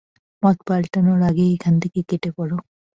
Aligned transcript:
মত 0.43 0.57
পাল্টানোর 0.67 1.19
আগেই 1.29 1.51
এখান 1.55 1.73
থেকে 1.83 1.99
কেটে 2.09 2.29
পড়ো। 2.37 2.57